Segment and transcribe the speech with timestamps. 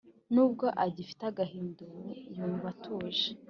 [0.33, 2.03] Nubwo agifite agahinda, ubu
[2.35, 3.27] yumva atuje